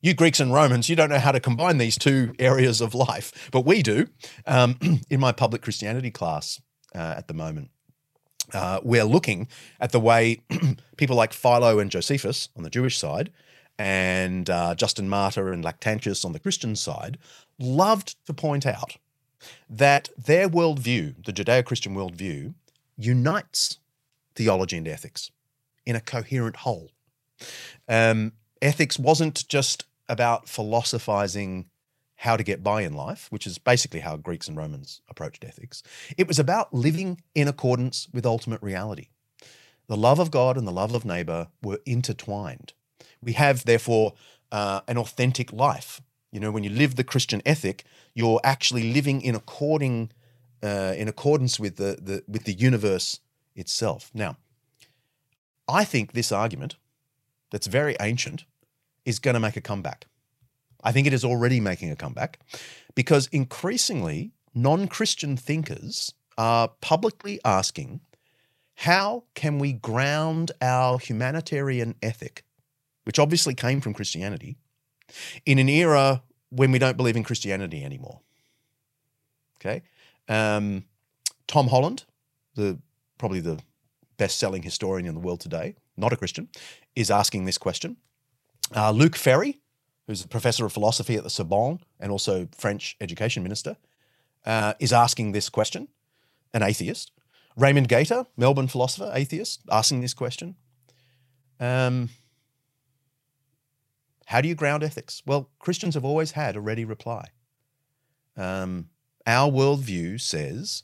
you 0.00 0.12
Greeks 0.12 0.38
and 0.38 0.52
Romans, 0.52 0.88
you 0.90 0.96
don't 0.96 1.08
know 1.08 1.18
how 1.18 1.32
to 1.32 1.40
combine 1.40 1.78
these 1.78 1.96
two 1.96 2.34
areas 2.38 2.80
of 2.80 2.94
life, 2.94 3.48
but 3.50 3.64
we 3.64 3.82
do. 3.82 4.08
Um, 4.46 5.00
in 5.10 5.18
my 5.20 5.32
public 5.32 5.62
Christianity 5.62 6.10
class, 6.10 6.60
uh, 6.94 7.14
at 7.16 7.28
the 7.28 7.34
moment. 7.34 7.70
Uh, 8.52 8.80
we're 8.82 9.04
looking 9.04 9.48
at 9.80 9.92
the 9.92 10.00
way 10.00 10.40
people 10.96 11.16
like 11.16 11.32
Philo 11.32 11.78
and 11.78 11.90
Josephus 11.90 12.48
on 12.56 12.62
the 12.62 12.70
Jewish 12.70 12.98
side, 12.98 13.32
and 13.78 14.48
uh, 14.48 14.74
Justin 14.74 15.08
Martyr 15.08 15.52
and 15.52 15.64
Lactantius 15.64 16.24
on 16.24 16.32
the 16.32 16.38
Christian 16.38 16.76
side, 16.76 17.18
loved 17.58 18.14
to 18.26 18.32
point 18.32 18.66
out 18.66 18.96
that 19.68 20.10
their 20.16 20.48
worldview, 20.48 21.24
the 21.24 21.32
Judeo 21.32 21.64
Christian 21.64 21.94
worldview, 21.94 22.54
unites 22.96 23.78
theology 24.34 24.76
and 24.76 24.88
ethics 24.88 25.30
in 25.86 25.96
a 25.96 26.00
coherent 26.00 26.56
whole. 26.56 26.90
Um, 27.88 28.32
ethics 28.62 28.98
wasn't 28.98 29.46
just 29.48 29.84
about 30.08 30.48
philosophizing 30.48 31.66
how 32.16 32.36
to 32.36 32.42
get 32.42 32.62
by 32.62 32.82
in 32.82 32.94
life, 32.94 33.26
which 33.30 33.46
is 33.46 33.58
basically 33.58 34.00
how 34.00 34.16
Greeks 34.16 34.48
and 34.48 34.56
Romans 34.56 35.02
approached 35.08 35.44
ethics. 35.44 35.82
It 36.16 36.28
was 36.28 36.38
about 36.38 36.72
living 36.72 37.20
in 37.34 37.48
accordance 37.48 38.08
with 38.12 38.24
ultimate 38.24 38.62
reality. 38.62 39.08
The 39.88 39.96
love 39.96 40.18
of 40.18 40.30
God 40.30 40.56
and 40.56 40.66
the 40.66 40.72
love 40.72 40.94
of 40.94 41.04
neighbor 41.04 41.48
were 41.62 41.80
intertwined. 41.84 42.72
We 43.20 43.32
have, 43.32 43.64
therefore, 43.64 44.14
uh, 44.50 44.80
an 44.88 44.96
authentic 44.96 45.52
life. 45.52 46.00
You 46.32 46.40
know, 46.40 46.50
when 46.50 46.64
you 46.64 46.70
live 46.70 46.96
the 46.96 47.04
Christian 47.04 47.42
ethic, 47.44 47.84
you're 48.14 48.40
actually 48.42 48.92
living 48.92 49.20
in 49.20 49.34
according 49.34 50.10
uh, 50.62 50.94
in 50.96 51.08
accordance 51.08 51.60
with 51.60 51.76
the, 51.76 51.98
the 52.00 52.24
with 52.26 52.44
the 52.44 52.54
universe 52.54 53.20
itself. 53.54 54.10
Now, 54.14 54.36
I 55.68 55.84
think 55.84 56.12
this 56.12 56.32
argument, 56.32 56.76
that's 57.50 57.66
very 57.66 57.96
ancient, 58.00 58.44
is 59.04 59.18
going 59.18 59.34
to 59.34 59.40
make 59.40 59.56
a 59.56 59.60
comeback. 59.60 60.06
I 60.82 60.92
think 60.92 61.06
it 61.06 61.12
is 61.12 61.24
already 61.24 61.60
making 61.60 61.90
a 61.90 61.96
comeback 61.96 62.40
because 62.94 63.28
increasingly 63.28 64.32
non 64.54 64.86
Christian 64.86 65.36
thinkers 65.36 66.12
are 66.36 66.68
publicly 66.80 67.40
asking 67.44 68.00
how 68.76 69.24
can 69.34 69.58
we 69.58 69.72
ground 69.72 70.52
our 70.60 70.98
humanitarian 70.98 71.94
ethic, 72.02 72.44
which 73.04 73.18
obviously 73.18 73.54
came 73.54 73.80
from 73.80 73.94
Christianity, 73.94 74.56
in 75.46 75.58
an 75.58 75.68
era 75.68 76.22
when 76.50 76.72
we 76.72 76.78
don't 76.78 76.96
believe 76.96 77.16
in 77.16 77.22
Christianity 77.22 77.84
anymore? 77.84 78.20
Okay. 79.60 79.82
Um, 80.28 80.84
Tom 81.46 81.68
Holland, 81.68 82.04
the 82.54 82.78
probably 83.18 83.40
the 83.40 83.60
best-selling 84.16 84.62
historian 84.62 85.06
in 85.06 85.14
the 85.14 85.20
world 85.20 85.40
today, 85.40 85.76
not 85.96 86.12
a 86.12 86.16
Christian, 86.16 86.48
is 86.94 87.10
asking 87.10 87.44
this 87.44 87.58
question. 87.58 87.96
Uh, 88.74 88.90
Luc 88.90 89.16
Ferry, 89.16 89.60
who's 90.06 90.24
a 90.24 90.28
professor 90.28 90.64
of 90.64 90.72
philosophy 90.72 91.16
at 91.16 91.24
the 91.24 91.30
Sorbonne 91.30 91.80
and 91.98 92.12
also 92.12 92.48
French 92.56 92.96
education 93.00 93.42
minister, 93.42 93.76
uh, 94.46 94.74
is 94.78 94.92
asking 94.92 95.32
this 95.32 95.48
question, 95.48 95.88
an 96.52 96.62
atheist. 96.62 97.12
Raymond 97.56 97.88
Gaita, 97.88 98.26
Melbourne 98.36 98.68
philosopher, 98.68 99.10
atheist, 99.14 99.62
asking 99.70 100.00
this 100.00 100.14
question. 100.14 100.56
Um, 101.60 102.10
how 104.26 104.40
do 104.40 104.48
you 104.48 104.54
ground 104.54 104.82
ethics? 104.82 105.22
Well, 105.24 105.50
Christians 105.58 105.94
have 105.94 106.04
always 106.04 106.32
had 106.32 106.56
a 106.56 106.60
ready 106.60 106.84
reply. 106.84 107.28
Um, 108.36 108.88
our 109.26 109.50
worldview 109.50 110.20
says, 110.20 110.82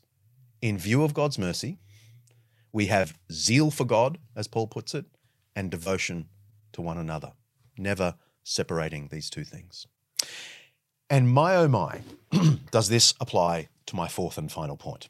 in 0.62 0.78
view 0.78 1.02
of 1.02 1.14
God's 1.14 1.38
mercy, 1.38 1.78
we 2.72 2.86
have 2.86 3.18
zeal 3.32 3.70
for 3.70 3.84
God, 3.84 4.18
as 4.36 4.48
Paul 4.48 4.66
puts 4.66 4.94
it, 4.94 5.06
and 5.56 5.70
devotion 5.70 6.28
to 6.72 6.82
one 6.82 6.98
another. 6.98 7.32
Never 7.76 8.14
separating 8.44 9.08
these 9.08 9.30
two 9.30 9.44
things. 9.44 9.86
And 11.08 11.28
my 11.28 11.56
oh 11.56 11.68
my, 11.68 12.00
does 12.70 12.88
this 12.88 13.14
apply 13.20 13.68
to 13.86 13.96
my 13.96 14.08
fourth 14.08 14.38
and 14.38 14.50
final 14.50 14.76
point 14.76 15.08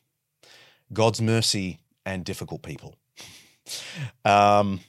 God's 0.93 1.21
mercy 1.21 1.81
and 2.05 2.25
difficult 2.25 2.63
people. 2.63 2.97
Um, 4.25 4.81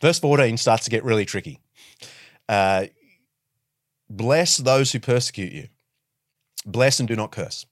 verse 0.00 0.18
14 0.18 0.56
starts 0.56 0.84
to 0.84 0.90
get 0.90 1.04
really 1.04 1.24
tricky. 1.24 1.60
Uh, 2.48 2.86
bless 4.10 4.56
those 4.56 4.90
who 4.90 4.98
persecute 4.98 5.52
you, 5.52 5.68
bless 6.64 6.98
and 6.98 7.06
do 7.06 7.14
not 7.14 7.30
curse. 7.30 7.66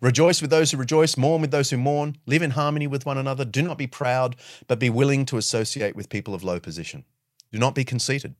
Rejoice 0.00 0.40
with 0.40 0.50
those 0.50 0.70
who 0.70 0.76
rejoice, 0.76 1.16
mourn 1.16 1.40
with 1.40 1.50
those 1.50 1.70
who 1.70 1.76
mourn, 1.76 2.16
live 2.26 2.42
in 2.42 2.52
harmony 2.52 2.86
with 2.86 3.06
one 3.06 3.18
another. 3.18 3.44
Do 3.44 3.62
not 3.62 3.78
be 3.78 3.86
proud, 3.86 4.36
but 4.66 4.78
be 4.78 4.90
willing 4.90 5.24
to 5.26 5.36
associate 5.36 5.96
with 5.96 6.08
people 6.08 6.34
of 6.34 6.44
low 6.44 6.60
position. 6.60 7.04
Do 7.52 7.58
not 7.58 7.74
be 7.74 7.84
conceited. 7.84 8.34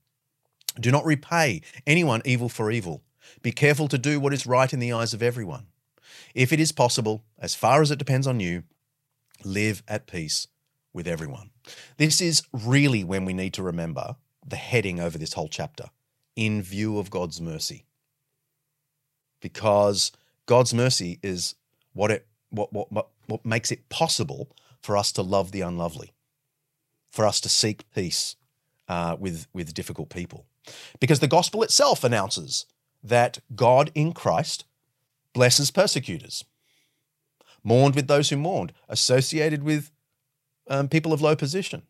Do 0.78 0.90
not 0.90 1.04
repay 1.04 1.62
anyone 1.86 2.22
evil 2.24 2.48
for 2.48 2.70
evil. 2.70 3.02
Be 3.42 3.52
careful 3.52 3.88
to 3.88 3.98
do 3.98 4.20
what 4.20 4.34
is 4.34 4.46
right 4.46 4.72
in 4.72 4.78
the 4.78 4.92
eyes 4.92 5.14
of 5.14 5.22
everyone. 5.22 5.66
If 6.34 6.52
it 6.52 6.60
is 6.60 6.72
possible, 6.72 7.24
as 7.38 7.54
far 7.54 7.82
as 7.82 7.90
it 7.90 7.98
depends 7.98 8.26
on 8.26 8.40
you, 8.40 8.64
live 9.44 9.82
at 9.88 10.06
peace 10.06 10.48
with 10.92 11.06
everyone. 11.06 11.50
This 11.96 12.20
is 12.20 12.42
really 12.52 13.04
when 13.04 13.24
we 13.24 13.32
need 13.32 13.54
to 13.54 13.62
remember 13.62 14.16
the 14.46 14.56
heading 14.56 15.00
over 15.00 15.18
this 15.18 15.32
whole 15.32 15.48
chapter 15.48 15.86
in 16.36 16.62
view 16.62 16.98
of 16.98 17.10
God's 17.10 17.40
mercy. 17.40 17.84
Because 19.40 20.12
God's 20.46 20.72
mercy 20.72 21.18
is 21.22 21.54
what 21.92 22.10
it 22.10 22.26
what, 22.50 22.72
what, 22.72 22.90
what, 22.92 23.08
what 23.26 23.44
makes 23.44 23.70
it 23.72 23.88
possible 23.88 24.48
for 24.80 24.96
us 24.96 25.12
to 25.12 25.22
love 25.22 25.52
the 25.52 25.60
unlovely, 25.60 26.12
for 27.10 27.26
us 27.26 27.40
to 27.40 27.48
seek 27.48 27.90
peace 27.92 28.36
uh, 28.88 29.16
with, 29.18 29.46
with 29.52 29.74
difficult 29.74 30.10
people. 30.10 30.46
Because 31.00 31.20
the 31.20 31.28
gospel 31.28 31.62
itself 31.62 32.04
announces 32.04 32.66
that 33.02 33.38
God 33.54 33.90
in 33.94 34.12
Christ 34.12 34.64
blesses 35.32 35.70
persecutors, 35.70 36.44
mourned 37.62 37.94
with 37.94 38.06
those 38.06 38.30
who 38.30 38.36
mourned, 38.36 38.72
associated 38.88 39.62
with 39.62 39.90
um, 40.68 40.88
people 40.88 41.12
of 41.12 41.20
low 41.20 41.36
position. 41.36 41.82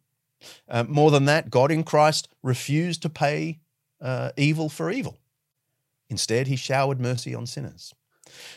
Uh, 0.68 0.84
more 0.84 1.10
than 1.10 1.24
that, 1.26 1.50
God 1.50 1.70
in 1.70 1.84
Christ 1.84 2.28
refused 2.42 3.02
to 3.02 3.08
pay 3.08 3.60
uh, 4.00 4.30
evil 4.36 4.68
for 4.68 4.90
evil. 4.90 5.18
Instead, 6.08 6.46
he 6.46 6.56
showered 6.56 7.00
mercy 7.00 7.34
on 7.34 7.46
sinners. 7.46 7.94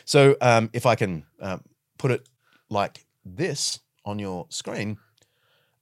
So, 0.04 0.36
um, 0.40 0.70
if 0.72 0.86
I 0.86 0.94
can 0.94 1.24
uh, 1.40 1.58
put 1.98 2.10
it 2.10 2.28
like 2.68 3.06
this 3.24 3.80
on 4.04 4.18
your 4.18 4.46
screen, 4.48 4.98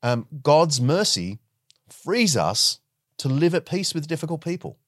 um, 0.02 0.26
God's 0.42 0.80
mercy 0.80 1.38
frees 1.88 2.36
us 2.36 2.80
to 3.18 3.28
live 3.28 3.54
at 3.54 3.66
peace 3.66 3.94
with 3.94 4.06
difficult 4.06 4.42
people 4.42 4.78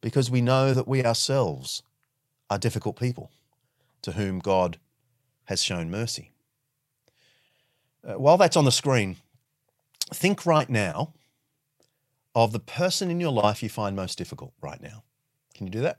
because 0.00 0.30
we 0.30 0.40
know 0.40 0.74
that 0.74 0.86
we 0.86 1.04
ourselves 1.04 1.82
are 2.50 2.58
difficult 2.58 2.98
people 2.98 3.30
to 4.02 4.12
whom 4.12 4.38
God 4.38 4.78
has 5.44 5.62
shown 5.62 5.90
mercy. 5.90 6.32
Uh, 8.06 8.14
while 8.14 8.36
that's 8.36 8.56
on 8.56 8.64
the 8.64 8.72
screen, 8.72 9.16
think 10.12 10.46
right 10.46 10.68
now 10.68 11.14
of 12.34 12.52
the 12.52 12.60
person 12.60 13.10
in 13.10 13.20
your 13.20 13.32
life 13.32 13.62
you 13.62 13.68
find 13.68 13.96
most 13.96 14.16
difficult 14.16 14.52
right 14.60 14.80
now. 14.80 15.02
Can 15.54 15.66
you 15.66 15.72
do 15.72 15.80
that? 15.80 15.98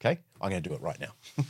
Okay, 0.00 0.20
I'm 0.40 0.50
going 0.50 0.62
to 0.62 0.68
do 0.68 0.74
it 0.74 0.82
right 0.82 1.00
now. 1.00 1.14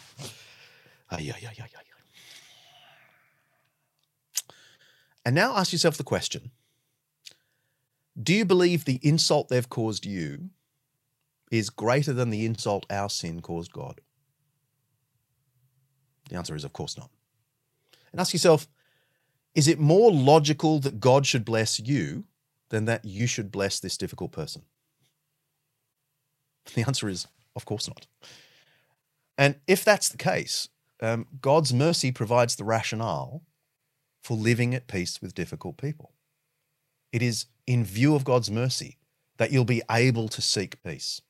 And 5.24 5.34
now 5.34 5.56
ask 5.56 5.72
yourself 5.72 5.96
the 5.96 6.04
question 6.04 6.52
Do 8.20 8.32
you 8.32 8.44
believe 8.44 8.84
the 8.84 9.00
insult 9.02 9.48
they've 9.48 9.68
caused 9.68 10.06
you 10.06 10.50
is 11.50 11.70
greater 11.70 12.12
than 12.12 12.30
the 12.30 12.44
insult 12.46 12.86
our 12.90 13.10
sin 13.10 13.40
caused 13.40 13.72
God? 13.72 14.00
The 16.30 16.36
answer 16.36 16.54
is, 16.54 16.64
of 16.64 16.72
course 16.72 16.96
not. 16.96 17.10
And 18.12 18.20
ask 18.20 18.32
yourself 18.32 18.68
Is 19.54 19.68
it 19.68 19.78
more 19.78 20.12
logical 20.12 20.78
that 20.80 21.00
God 21.00 21.26
should 21.26 21.44
bless 21.44 21.80
you 21.80 22.24
than 22.68 22.84
that 22.86 23.04
you 23.04 23.26
should 23.26 23.50
bless 23.50 23.80
this 23.80 23.96
difficult 23.96 24.32
person? 24.32 24.62
The 26.74 26.82
answer 26.82 27.08
is, 27.08 27.26
of 27.56 27.64
course 27.64 27.88
not. 27.88 28.06
And 29.36 29.56
if 29.66 29.84
that's 29.84 30.08
the 30.08 30.16
case, 30.16 30.68
um, 31.02 31.26
God's 31.40 31.74
mercy 31.74 32.12
provides 32.12 32.56
the 32.56 32.64
rationale 32.64 33.42
for 34.22 34.36
living 34.36 34.74
at 34.74 34.86
peace 34.86 35.20
with 35.20 35.34
difficult 35.34 35.76
people. 35.76 36.12
It 37.12 37.22
is 37.22 37.46
in 37.66 37.84
view 37.84 38.14
of 38.14 38.24
God's 38.24 38.50
mercy 38.50 38.98
that 39.38 39.52
you'll 39.52 39.64
be 39.64 39.82
able 39.90 40.28
to 40.28 40.40
seek 40.40 40.82
peace 40.82 41.20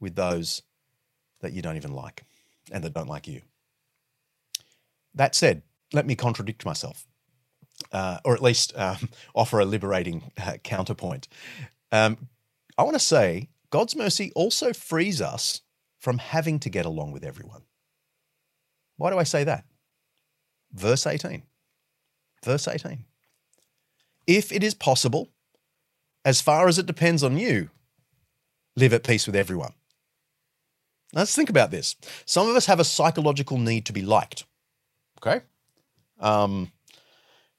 with 0.00 0.14
those 0.14 0.62
that 1.40 1.52
you 1.52 1.62
don't 1.62 1.76
even 1.76 1.92
like 1.92 2.24
and 2.70 2.82
that 2.82 2.94
don't 2.94 3.08
like 3.08 3.28
you. 3.28 3.42
That 5.14 5.34
said, 5.34 5.62
let 5.92 6.06
me 6.06 6.14
contradict 6.14 6.64
myself, 6.64 7.06
uh, 7.92 8.18
or 8.24 8.34
at 8.34 8.42
least 8.42 8.72
um, 8.76 9.10
offer 9.34 9.60
a 9.60 9.64
liberating 9.64 10.32
uh, 10.42 10.54
counterpoint. 10.64 11.28
Um, 11.90 12.28
I 12.78 12.82
want 12.84 12.94
to 12.94 13.00
say 13.00 13.50
God's 13.72 13.96
mercy 13.96 14.30
also 14.36 14.72
frees 14.72 15.20
us 15.20 15.62
from 15.98 16.18
having 16.18 16.60
to 16.60 16.70
get 16.70 16.86
along 16.86 17.10
with 17.10 17.24
everyone. 17.24 17.62
Why 18.98 19.10
do 19.10 19.18
I 19.18 19.24
say 19.24 19.42
that? 19.42 19.64
Verse 20.72 21.06
18 21.08 21.42
verse 22.44 22.68
18. 22.68 23.04
If 24.26 24.52
it 24.52 24.62
is 24.62 24.74
possible, 24.74 25.30
as 26.24 26.40
far 26.40 26.68
as 26.68 26.78
it 26.78 26.86
depends 26.86 27.22
on 27.22 27.36
you, 27.36 27.70
live 28.76 28.92
at 28.92 29.04
peace 29.04 29.26
with 29.26 29.36
everyone. 29.36 29.72
Let's 31.12 31.34
think 31.34 31.50
about 31.50 31.70
this. 31.70 31.96
Some 32.24 32.48
of 32.48 32.56
us 32.56 32.66
have 32.66 32.80
a 32.80 32.84
psychological 32.84 33.58
need 33.58 33.84
to 33.86 33.92
be 33.92 34.02
liked. 34.02 34.44
Okay? 35.18 35.44
Um, 36.20 36.72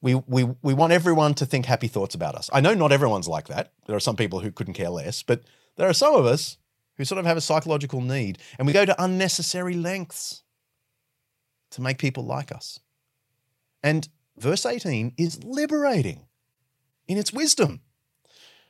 we, 0.00 0.14
we, 0.14 0.44
we 0.62 0.74
want 0.74 0.92
everyone 0.92 1.34
to 1.34 1.46
think 1.46 1.66
happy 1.66 1.86
thoughts 1.86 2.14
about 2.14 2.34
us. 2.34 2.50
I 2.52 2.60
know 2.60 2.74
not 2.74 2.92
everyone's 2.92 3.28
like 3.28 3.46
that. 3.48 3.72
There 3.86 3.96
are 3.96 4.00
some 4.00 4.16
people 4.16 4.40
who 4.40 4.50
couldn't 4.50 4.74
care 4.74 4.90
less, 4.90 5.22
but 5.22 5.42
there 5.76 5.88
are 5.88 5.94
some 5.94 6.14
of 6.14 6.26
us 6.26 6.58
who 6.96 7.04
sort 7.04 7.18
of 7.18 7.26
have 7.26 7.36
a 7.36 7.42
psychological 7.42 8.00
need 8.00 8.38
and 8.58 8.66
we 8.66 8.72
go 8.72 8.84
to 8.84 9.02
unnecessary 9.02 9.74
lengths 9.74 10.42
to 11.70 11.82
make 11.82 11.98
people 11.98 12.24
like 12.24 12.52
us. 12.52 12.78
And 13.82 14.08
verse 14.36 14.64
18 14.64 15.14
is 15.18 15.42
liberating 15.42 16.26
in 17.08 17.18
its 17.18 17.32
wisdom. 17.32 17.80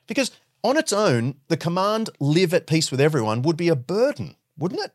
Because 0.06 0.30
on 0.62 0.76
its 0.76 0.92
own, 0.92 1.37
the 1.49 1.56
command 1.56 2.11
live 2.20 2.54
at 2.54 2.66
peace 2.66 2.90
with 2.90 3.00
everyone 3.00 3.42
would 3.42 3.56
be 3.56 3.68
a 3.68 3.76
burden, 3.76 4.37
wouldn't 4.56 4.80
it? 4.80 4.92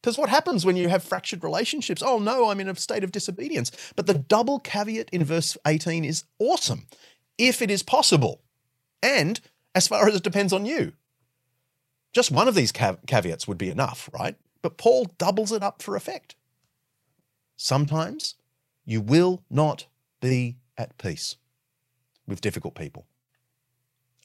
Because 0.00 0.16
what 0.16 0.30
happens 0.30 0.64
when 0.64 0.76
you 0.76 0.88
have 0.88 1.02
fractured 1.02 1.44
relationships? 1.44 2.02
Oh 2.02 2.18
no, 2.18 2.48
I'm 2.48 2.60
in 2.60 2.68
a 2.68 2.76
state 2.76 3.04
of 3.04 3.12
disobedience. 3.12 3.70
But 3.96 4.06
the 4.06 4.14
double 4.14 4.58
caveat 4.58 5.10
in 5.10 5.24
verse 5.24 5.58
18 5.66 6.04
is 6.04 6.24
awesome. 6.38 6.86
If 7.36 7.60
it 7.60 7.70
is 7.70 7.82
possible, 7.82 8.40
and 9.02 9.40
as 9.74 9.88
far 9.88 10.08
as 10.08 10.14
it 10.14 10.22
depends 10.22 10.52
on 10.52 10.64
you. 10.64 10.92
Just 12.12 12.30
one 12.30 12.48
of 12.48 12.54
these 12.54 12.72
caveats 12.72 13.46
would 13.46 13.58
be 13.58 13.70
enough, 13.70 14.10
right? 14.12 14.36
But 14.62 14.76
Paul 14.76 15.06
doubles 15.18 15.52
it 15.52 15.62
up 15.62 15.80
for 15.80 15.96
effect. 15.96 16.34
Sometimes 17.56 18.34
you 18.84 19.00
will 19.00 19.42
not 19.48 19.86
be 20.20 20.56
at 20.76 20.96
peace 20.98 21.36
with 22.26 22.40
difficult 22.40 22.74
people. 22.74 23.06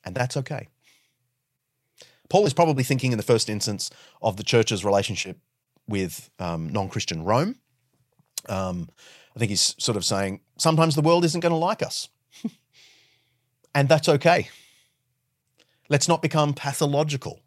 And 0.04 0.16
that's 0.16 0.38
okay. 0.38 0.68
Paul 2.30 2.46
is 2.46 2.54
probably 2.54 2.84
thinking 2.84 3.12
in 3.12 3.18
the 3.18 3.24
first 3.24 3.50
instance 3.50 3.90
of 4.22 4.38
the 4.38 4.44
church's 4.44 4.84
relationship 4.84 5.38
with 5.88 6.30
um, 6.40 6.70
non 6.70 6.90
Christian 6.90 7.24
Rome. 7.24 7.56
Um, 8.50 8.90
I 9.36 9.40
think 9.40 9.50
he's 9.50 9.76
sort 9.78 9.98
of 9.98 10.06
saying 10.06 10.42
sometimes 10.58 10.96
the 10.96 11.02
world 11.02 11.26
isn't 11.26 11.42
going 11.42 11.52
to 11.52 11.58
like 11.58 11.84
us. 11.84 12.10
and 13.76 13.88
that's 13.88 14.10
okay. 14.10 14.50
Let's 15.88 16.08
not 16.08 16.22
become 16.22 16.54
pathological 16.54 17.42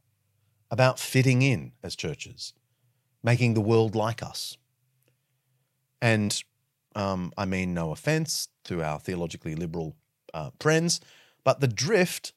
about 0.71 0.99
fitting 0.99 1.43
in 1.43 1.73
as 1.83 1.97
churches, 1.97 2.53
making 3.23 3.55
the 3.55 3.61
world 3.61 3.95
like 3.95 4.23
us. 4.23 4.57
And 6.01 6.43
um, 6.95 7.33
I 7.37 7.45
mean 7.45 7.75
no 7.75 7.93
offense 7.93 8.49
to 8.65 8.83
our 8.83 8.99
theologically 8.99 9.55
liberal 9.55 9.97
uh, 10.35 10.51
friends, 10.61 11.01
but 11.45 11.61
the 11.61 11.69
drift 11.69 12.33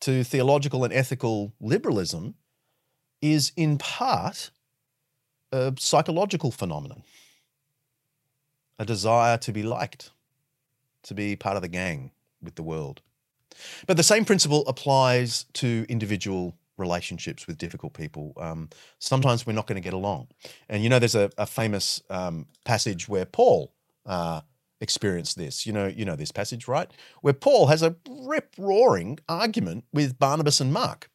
to 0.00 0.24
theological 0.24 0.84
and 0.84 0.92
ethical 0.92 1.52
liberalism 1.60 2.34
is 3.20 3.52
in 3.56 3.78
part 3.78 4.50
a 5.52 5.74
psychological 5.78 6.50
phenomenon, 6.50 7.02
a 8.78 8.84
desire 8.84 9.36
to 9.38 9.52
be 9.52 9.62
liked, 9.62 10.10
to 11.02 11.14
be 11.14 11.34
part 11.36 11.56
of 11.56 11.62
the 11.62 11.68
gang 11.68 12.10
with 12.42 12.54
the 12.54 12.62
world. 12.62 13.00
But 13.86 13.96
the 13.96 14.02
same 14.02 14.24
principle 14.24 14.64
applies 14.68 15.44
to 15.54 15.84
individual 15.88 16.54
relationships 16.78 17.46
with 17.46 17.58
difficult 17.58 17.94
people. 17.94 18.32
Um, 18.36 18.68
sometimes 18.98 19.46
we're 19.46 19.52
not 19.52 19.66
going 19.66 19.80
to 19.80 19.84
get 19.84 19.94
along. 19.94 20.28
And 20.68 20.82
you 20.82 20.88
know, 20.88 20.98
there's 20.98 21.14
a, 21.14 21.30
a 21.38 21.46
famous 21.46 22.02
um, 22.10 22.46
passage 22.64 23.08
where 23.08 23.24
Paul 23.24 23.72
uh, 24.06 24.40
experienced 24.80 25.36
this. 25.36 25.66
You 25.66 25.72
know, 25.72 25.86
you 25.86 26.04
know 26.04 26.16
this 26.16 26.32
passage, 26.32 26.68
right? 26.68 26.90
Where 27.20 27.34
Paul 27.34 27.66
has 27.66 27.82
a 27.82 27.96
rip 28.08 28.54
roaring 28.58 29.18
argument 29.28 29.84
with 29.92 30.18
Barnabas 30.18 30.60
and 30.60 30.72
Mark. 30.72 31.10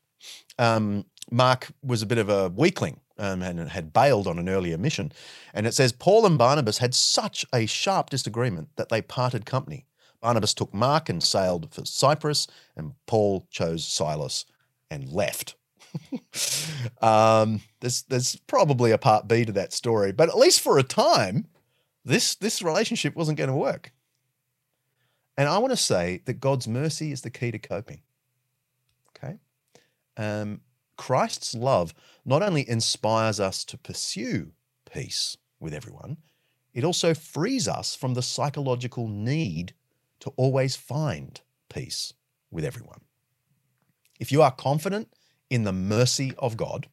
Um, 0.59 1.05
Mark 1.31 1.69
was 1.83 2.01
a 2.01 2.05
bit 2.05 2.17
of 2.17 2.29
a 2.29 2.49
weakling 2.49 2.99
um, 3.17 3.41
and 3.41 3.69
had 3.69 3.93
bailed 3.93 4.27
on 4.27 4.39
an 4.39 4.49
earlier 4.49 4.77
mission. 4.77 5.11
And 5.53 5.65
it 5.65 5.73
says 5.73 5.91
Paul 5.91 6.25
and 6.25 6.37
Barnabas 6.37 6.79
had 6.79 6.93
such 6.93 7.45
a 7.53 7.65
sharp 7.65 8.09
disagreement 8.09 8.69
that 8.75 8.89
they 8.89 9.01
parted 9.01 9.45
company. 9.45 9.85
Barnabas 10.21 10.53
took 10.53 10.73
Mark 10.73 11.09
and 11.09 11.21
sailed 11.21 11.73
for 11.73 11.85
Cyprus, 11.85 12.47
and 12.77 12.93
Paul 13.07 13.45
chose 13.51 13.85
Silas 13.85 14.45
and 14.93 15.09
left. 15.09 15.55
um, 17.01 17.61
there's, 17.79 18.03
there's 18.03 18.35
probably 18.47 18.91
a 18.91 18.97
part 18.97 19.27
B 19.27 19.45
to 19.45 19.51
that 19.53 19.73
story, 19.73 20.11
but 20.11 20.29
at 20.29 20.37
least 20.37 20.61
for 20.61 20.77
a 20.77 20.83
time, 20.83 21.47
this 22.05 22.35
this 22.35 22.61
relationship 22.61 23.15
wasn't 23.15 23.37
going 23.37 23.49
to 23.49 23.55
work. 23.55 23.91
And 25.37 25.47
I 25.47 25.57
want 25.57 25.71
to 25.71 25.77
say 25.77 26.21
that 26.25 26.39
God's 26.39 26.67
mercy 26.67 27.11
is 27.11 27.21
the 27.21 27.29
key 27.29 27.51
to 27.51 27.59
coping. 27.59 28.01
Okay. 29.15 29.37
Um, 30.17 30.61
Christ's 30.97 31.55
love 31.55 31.93
not 32.25 32.43
only 32.43 32.69
inspires 32.69 33.39
us 33.39 33.65
to 33.65 33.77
pursue 33.77 34.51
peace 34.91 35.37
with 35.59 35.73
everyone, 35.73 36.17
it 36.73 36.83
also 36.83 37.13
frees 37.13 37.67
us 37.67 37.95
from 37.95 38.13
the 38.13 38.21
psychological 38.21 39.07
need 39.07 39.73
to 40.19 40.31
always 40.35 40.75
find 40.75 41.41
peace 41.69 42.13
with 42.51 42.65
everyone. 42.65 43.01
If 44.19 44.31
you 44.31 44.41
are 44.41 44.51
confident 44.51 45.13
in 45.49 45.63
the 45.63 45.73
mercy 45.73 46.33
of 46.37 46.57
God, 46.57 46.87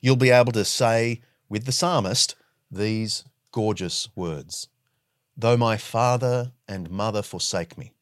you'll 0.00 0.16
be 0.16 0.30
able 0.30 0.52
to 0.52 0.64
say 0.64 1.20
with 1.48 1.64
the 1.64 1.72
psalmist 1.72 2.34
these 2.70 3.24
gorgeous 3.52 4.08
words 4.14 4.68
Though 5.40 5.56
my 5.56 5.76
father 5.76 6.50
and 6.66 6.90
mother 6.90 7.22
forsake 7.22 7.78
me, 7.78 7.92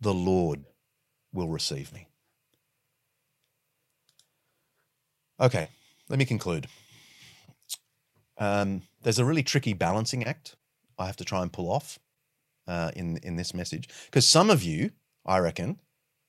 the 0.00 0.12
Lord 0.12 0.64
will 1.32 1.48
receive 1.48 1.92
me. 1.92 2.08
Okay, 5.38 5.68
let 6.08 6.18
me 6.18 6.24
conclude. 6.24 6.66
Um, 8.36 8.82
there's 9.02 9.20
a 9.20 9.24
really 9.24 9.44
tricky 9.44 9.74
balancing 9.74 10.24
act 10.24 10.56
I 10.98 11.06
have 11.06 11.16
to 11.16 11.24
try 11.24 11.42
and 11.42 11.52
pull 11.52 11.70
off 11.70 12.00
uh, 12.66 12.90
in 12.96 13.18
in 13.18 13.36
this 13.36 13.54
message 13.54 13.88
because 14.06 14.26
some 14.26 14.50
of 14.50 14.62
you, 14.62 14.90
I 15.24 15.38
reckon, 15.38 15.80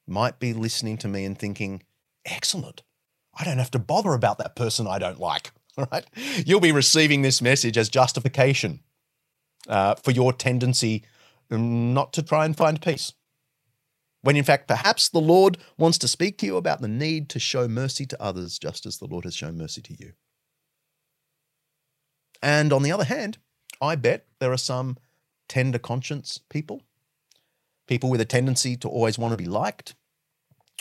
might 0.08 0.40
be 0.40 0.54
listening 0.54 0.98
to 1.00 1.08
me 1.08 1.26
and 1.26 1.38
thinking, 1.38 1.84
"Excellent! 2.26 2.84
I 3.34 3.44
don't 3.44 3.58
have 3.58 3.72
to 3.72 3.80
bother 3.80 4.14
about 4.14 4.38
that 4.38 4.56
person 4.56 4.88
I 4.88 5.00
don't 5.00 5.20
like. 5.20 5.52
All 5.78 5.88
right. 5.92 6.06
You'll 6.46 6.60
be 6.60 6.72
receiving 6.72 7.22
this 7.22 7.42
message 7.42 7.78
as 7.78 7.90
justification 7.90 8.82
uh, 9.68 9.96
for 9.96 10.12
your 10.12 10.34
tendency 10.34 11.04
um, 11.52 11.94
not 11.94 12.14
to 12.14 12.24
try 12.24 12.46
and 12.46 12.56
find 12.56 12.82
peace. 12.82 13.14
When 14.22 14.36
in 14.36 14.44
fact, 14.44 14.68
perhaps 14.68 15.10
the 15.10 15.22
Lord 15.22 15.58
wants 15.78 16.00
to 16.00 16.08
speak 16.08 16.38
to 16.40 16.46
you 16.46 16.58
about 16.58 16.82
the 16.82 16.88
need 16.88 17.30
to 17.30 17.40
show 17.40 17.68
mercy 17.68 18.06
to 18.08 18.22
others, 18.22 18.58
just 18.58 18.86
as 18.86 18.98
the 18.98 19.06
Lord 19.06 19.24
has 19.24 19.36
shown 19.36 19.58
mercy 19.58 19.82
to 19.84 19.94
you. 19.94 20.14
And 22.42 22.74
on 22.74 22.82
the 22.82 22.92
other 22.92 23.04
hand, 23.04 23.38
I 23.80 23.96
bet 23.96 24.26
there 24.40 24.52
are 24.52 24.58
some 24.58 24.98
tender 25.48 25.78
conscience 25.78 26.40
people, 26.50 26.82
people 27.88 28.10
with 28.10 28.22
a 28.22 28.26
tendency 28.26 28.76
to 28.78 28.90
always 28.90 29.18
want 29.18 29.32
to 29.32 29.38
be 29.38 29.46
liked, 29.46 29.96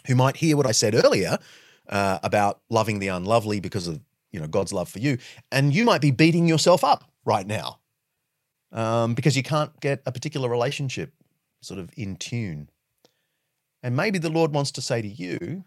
who 0.06 0.14
might 0.14 0.36
hear 0.36 0.56
what 0.56 0.66
I 0.66 0.72
said 0.72 0.94
earlier 0.94 1.38
uh, 1.88 2.18
about 2.22 2.60
loving 2.70 2.98
the 2.98 3.08
unlovely 3.08 3.60
because 3.60 3.88
of 3.88 4.00
you 4.32 4.40
know 4.40 4.46
God's 4.46 4.72
love 4.72 4.88
for 4.88 4.98
you, 4.98 5.18
and 5.52 5.74
you 5.74 5.84
might 5.84 6.00
be 6.00 6.10
beating 6.10 6.46
yourself 6.46 6.84
up 6.84 7.04
right 7.24 7.46
now 7.46 7.78
um, 8.72 9.14
because 9.14 9.36
you 9.36 9.42
can't 9.42 9.78
get 9.80 10.02
a 10.04 10.12
particular 10.12 10.48
relationship 10.48 11.12
sort 11.60 11.80
of 11.80 11.90
in 11.96 12.16
tune. 12.16 12.68
And 13.82 13.96
maybe 13.96 14.18
the 14.18 14.30
Lord 14.30 14.52
wants 14.52 14.70
to 14.72 14.82
say 14.82 15.02
to 15.02 15.08
you, 15.08 15.64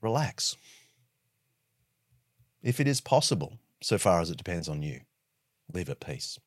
relax. 0.00 0.56
If 2.62 2.78
it 2.78 2.86
is 2.86 3.00
possible, 3.00 3.58
so 3.82 3.98
far 3.98 4.20
as 4.20 4.30
it 4.30 4.36
depends 4.36 4.68
on 4.68 4.82
you, 4.82 5.00
live 5.72 5.88
at 5.88 6.00
peace. 6.00 6.38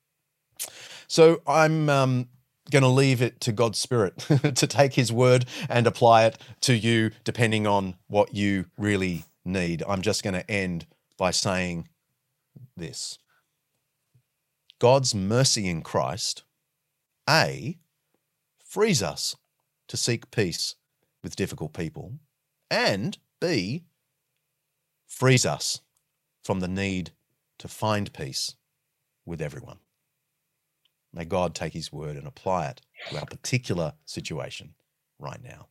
So 1.07 1.41
I'm 1.47 1.89
um, 1.89 2.29
going 2.71 2.83
to 2.83 2.89
leave 2.89 3.21
it 3.21 3.39
to 3.41 3.51
God's 3.51 3.79
Spirit 3.79 4.17
to 4.55 4.67
take 4.67 4.93
His 4.93 5.11
word 5.11 5.45
and 5.69 5.85
apply 5.85 6.25
it 6.25 6.37
to 6.61 6.73
you, 6.73 7.11
depending 7.23 7.67
on 7.67 7.95
what 8.07 8.33
you 8.33 8.65
really 8.77 9.25
need. 9.45 9.83
I'm 9.87 10.01
just 10.01 10.23
going 10.23 10.33
to 10.33 10.49
end 10.49 10.85
by 11.17 11.31
saying 11.31 11.87
this 12.75 13.19
God's 14.79 15.13
mercy 15.13 15.67
in 15.67 15.81
Christ, 15.81 16.43
A, 17.29 17.77
frees 18.63 19.03
us 19.03 19.35
to 19.87 19.97
seek 19.97 20.31
peace 20.31 20.75
with 21.21 21.35
difficult 21.35 21.73
people, 21.73 22.13
and 22.69 23.17
B, 23.39 23.83
frees 25.07 25.45
us 25.45 25.81
from 26.43 26.59
the 26.59 26.67
need 26.67 27.11
to 27.59 27.67
find 27.67 28.11
peace 28.11 28.55
with 29.25 29.41
everyone. 29.41 29.77
May 31.13 31.25
God 31.25 31.53
take 31.53 31.73
his 31.73 31.91
word 31.91 32.15
and 32.17 32.27
apply 32.27 32.67
it 32.67 32.81
to 33.09 33.19
our 33.19 33.25
particular 33.25 33.93
situation 34.05 34.73
right 35.19 35.41
now. 35.41 35.67